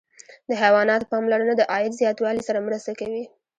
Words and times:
د 0.49 0.51
حیواناتو 0.61 1.09
پاملرنه 1.11 1.53
د 1.57 1.61
عاید 1.71 1.93
زیاتوالي 2.01 2.41
سره 2.47 2.65
مرسته 2.67 2.91
کوي. 2.99 3.23